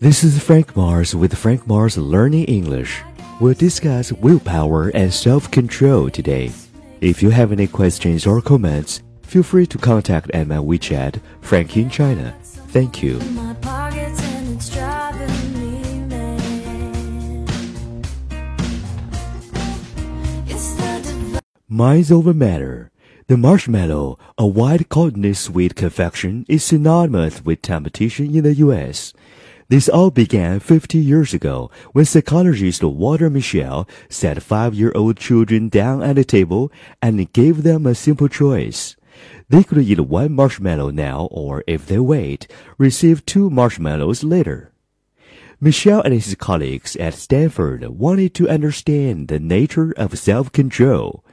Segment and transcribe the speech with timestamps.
[0.00, 3.02] This is Frank Mars with Frank Mars Learning English.
[3.38, 6.52] We'll discuss willpower and self-control today.
[7.02, 11.76] If you have any questions or comments, feel free to contact at my WeChat, Frank
[11.76, 12.34] in China.
[12.72, 13.18] Thank you.
[13.36, 17.50] my pockets and it's driving me mad.
[20.48, 22.90] It's the dev- Minds over matter.
[23.26, 29.12] The marshmallow, a white cottony sweet confection, is synonymous with temptation in the U.S.
[29.70, 36.18] This all began 50 years ago when psychologist Walter Mischel sat five-year-old children down at
[36.18, 38.96] a table and gave them a simple choice.
[39.48, 42.48] They could eat one marshmallow now or, if they wait,
[42.78, 44.72] receive two marshmallows later.
[45.62, 51.24] Mischel and his colleagues at Stanford wanted to understand the nature of self-control.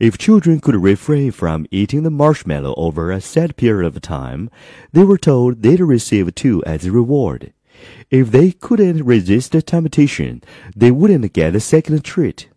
[0.00, 4.50] If children could refrain from eating the marshmallow over a set period of time,
[4.90, 7.52] they were told they'd receive two as a reward.
[8.10, 10.42] If they couldn't resist the temptation,
[10.74, 12.48] they wouldn't get a second treat.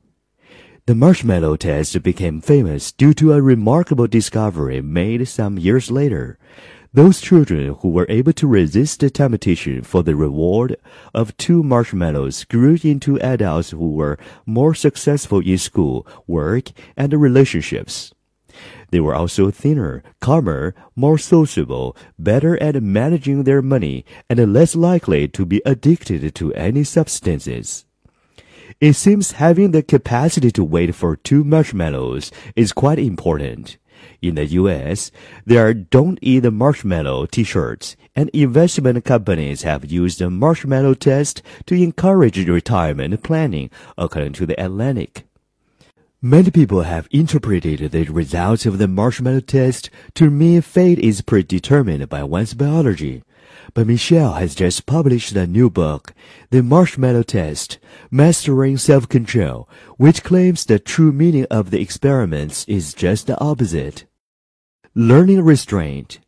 [0.85, 6.39] The marshmallow test became famous due to a remarkable discovery made some years later.
[6.91, 10.75] Those children who were able to resist the temptation for the reward
[11.13, 18.11] of two marshmallows grew into adults who were more successful in school, work, and relationships.
[18.91, 25.27] They were also thinner, calmer, more sociable, better at managing their money, and less likely
[25.29, 27.85] to be addicted to any substances.
[28.81, 33.77] It seems having the capacity to wait for two marshmallows is quite important.
[34.21, 35.11] In the US,
[35.45, 41.41] there are don't eat the marshmallow t-shirts, and investment companies have used the marshmallow test
[41.65, 45.28] to encourage retirement planning, according to the Atlantic.
[46.21, 52.09] Many people have interpreted the results of the marshmallow test to mean fate is predetermined
[52.09, 53.23] by one's biology.
[53.73, 56.13] But Mischel has just published a new book,
[56.49, 57.79] The Marshmallow Test,
[58.11, 64.03] Mastering Self-Control, which claims the true meaning of the experiments is just the opposite.
[64.93, 66.19] Learning restraint.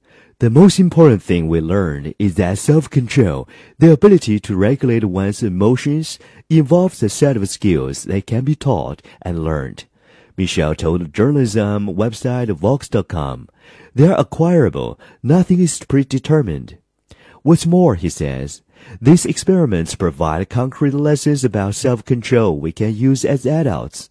[0.41, 3.47] The most important thing we learn is that self-control,
[3.77, 6.17] the ability to regulate one's emotions,
[6.49, 9.83] involves a set of skills that can be taught and learned.
[10.35, 13.49] Mischel told the journalism website Vox.com,
[13.93, 16.79] they are acquirable, nothing is predetermined.
[17.43, 18.63] What's more, he says,
[18.99, 24.09] these experiments provide concrete lessons about self-control we can use as adults.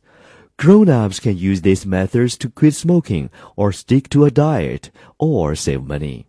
[0.61, 5.85] Grown-ups can use these methods to quit smoking or stick to a diet or save
[5.85, 6.27] money.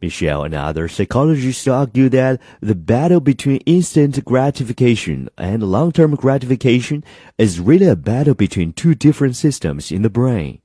[0.00, 7.04] Mischel and other psychologists argue that the battle between instant gratification and long-term gratification
[7.36, 10.62] is really a battle between two different systems in the brain.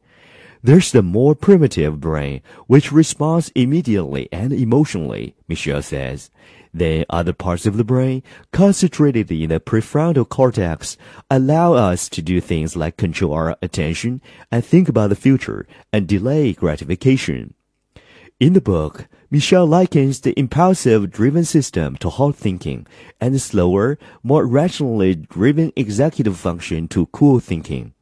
[0.63, 6.31] There's the more primitive brain, which responds immediately and emotionally, Mischel says.
[6.73, 10.97] Then other parts of the brain, concentrated in the prefrontal cortex,
[11.29, 16.07] allow us to do things like control our attention and think about the future and
[16.07, 17.53] delay gratification.
[18.39, 22.87] In the book, Mischel likens the impulsive driven system to hot thinking
[23.21, 27.93] and the slower, more rationally driven executive function to cool thinking.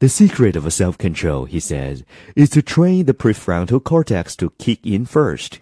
[0.00, 2.02] The secret of self-control, he says,
[2.34, 5.60] is to train the prefrontal cortex to kick in first.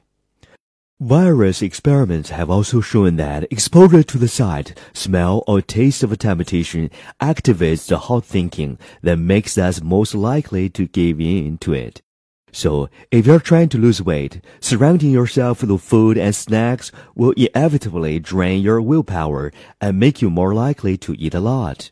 [1.05, 6.17] Various experiments have also shown that exposure to the sight, smell, or taste of a
[6.17, 6.91] temptation
[7.21, 12.03] activates the hot thinking that makes us most likely to give in to it.
[12.53, 18.21] So, if you're trying to lose weight, surrounding yourself with food and snacks will inevitably
[18.21, 21.91] drain your willpower and make you more likely to eat a lot.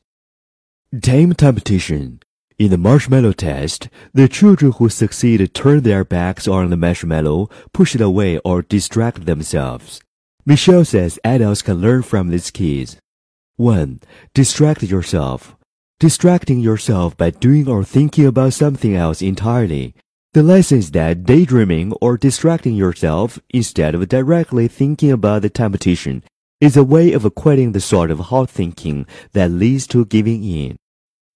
[1.02, 2.20] Tame temptation.
[2.60, 7.94] In the marshmallow test, the children who succeed turn their backs on the marshmallow, push
[7.94, 10.02] it away, or distract themselves.
[10.46, 12.98] Mischel says adults can learn from these kids.
[13.56, 14.00] 1.
[14.34, 15.56] Distract yourself.
[15.98, 19.94] Distracting yourself by doing or thinking about something else entirely.
[20.34, 26.24] The lesson is that daydreaming or distracting yourself instead of directly thinking about the temptation
[26.60, 30.76] is a way of quitting the sort of hot thinking that leads to giving in.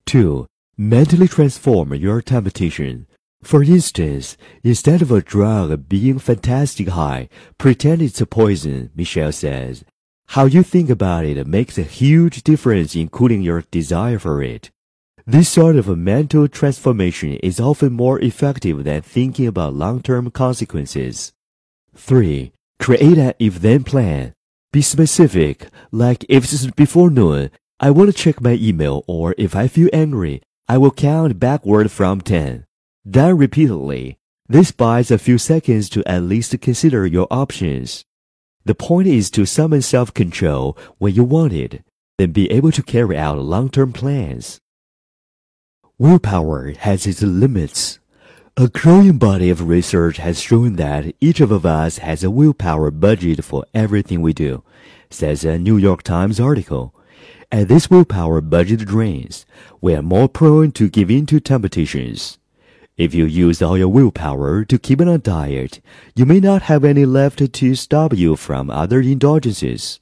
[0.04, 0.46] 2.
[0.76, 3.06] Mentally transform your temptation.
[3.44, 7.28] For instance, instead of a drug being fantastic high,
[7.58, 9.84] pretend it's a poison, Mischel says.
[10.28, 14.72] How you think about it makes a huge difference in cooling your desire for it.
[15.24, 21.32] This sort of mental transformation is often more effective than thinking about long-term consequences.
[21.94, 22.50] 3.
[22.80, 24.32] Create an if-then plan.
[24.72, 29.54] Be specific, like if it's before noon, I want to check my email or if
[29.54, 32.64] I feel angry, I will count backward from 10.
[33.04, 34.18] then repeatedly.
[34.48, 38.04] This buys a few seconds to at least consider your options.
[38.64, 41.82] The point is to summon self-control when you want it,
[42.16, 44.58] then be able to carry out long-term plans.
[45.98, 47.98] Willpower has its limits.
[48.56, 53.44] A growing body of research has shown that each of us has a willpower budget
[53.44, 54.62] for everything we do,
[55.10, 56.94] says a New York Times article.
[57.54, 59.46] As this willpower budget drains,
[59.80, 62.36] we are more prone to give in to temptations.
[62.96, 65.80] If you use all your willpower to keep on a diet,
[66.16, 70.00] you may not have any left to stop you from other indulgences.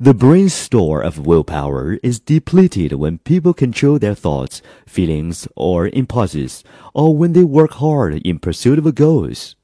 [0.00, 6.64] The brain's store of willpower is depleted when people control their thoughts, feelings, or impulses,
[6.94, 9.54] or when they work hard in pursuit of goals.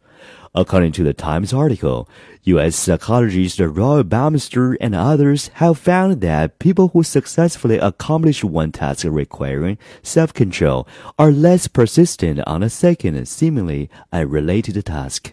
[0.58, 2.08] According to the Times article,
[2.44, 2.76] U.S.
[2.76, 9.76] psychologist Roy Baumeister and others have found that people who successfully accomplish one task requiring
[10.02, 10.88] self-control
[11.18, 15.30] are less persistent on a second, seemingly unrelated task.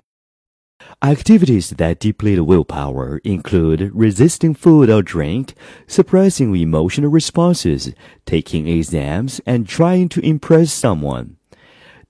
[1.02, 5.54] Activities that deplete willpower include resisting food or drink,
[5.88, 7.94] suppressing emotional responses,
[8.26, 11.38] taking exams, and trying to impress someone.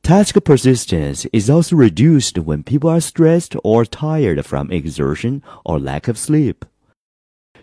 [0.03, 6.09] Task persistence is also reduced when people are stressed or tired from exertion or lack
[6.09, 6.65] of sleep.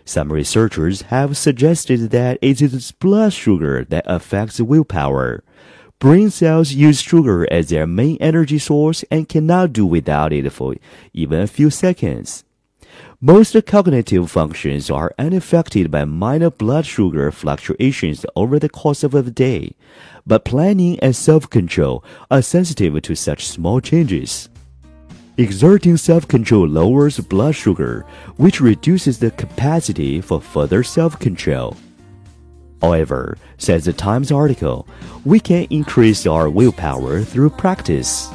[0.05, 5.43] Some researchers have suggested that it is blood sugar that affects willpower.
[5.99, 10.73] Brain cells use sugar as their main energy source and cannot do without it for
[11.13, 12.43] even a few seconds.
[13.23, 19.21] Most cognitive functions are unaffected by minor blood sugar fluctuations over the course of a
[19.21, 19.75] day,
[20.25, 24.49] but planning and self-control are sensitive to such small changes.
[25.37, 28.07] Exerting self-control lowers blood sugar,
[28.37, 31.77] which reduces the capacity for further self-control.
[32.81, 34.87] However, says the Times article,
[35.25, 38.31] we can increase our willpower through practice.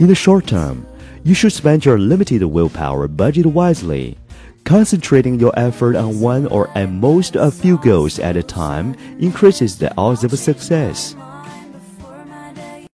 [0.00, 0.86] In the short term,
[1.24, 4.16] you should spend your limited willpower budget wisely.
[4.64, 9.78] Concentrating your effort on one or at most a few goals at a time increases
[9.78, 11.16] the odds of success.